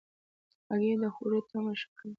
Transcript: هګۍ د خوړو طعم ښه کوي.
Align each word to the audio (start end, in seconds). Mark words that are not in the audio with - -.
هګۍ 0.69 0.93
د 1.01 1.05
خوړو 1.15 1.39
طعم 1.49 1.65
ښه 1.79 1.87
کوي. 1.97 2.09